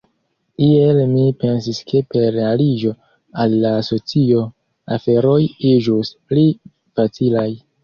[0.67, 2.95] Iel mi pensis ke per aliĝo
[3.45, 4.41] al la asocio,
[4.99, 5.39] aferoj
[5.75, 6.49] iĝus pli
[6.99, 7.49] facilaj.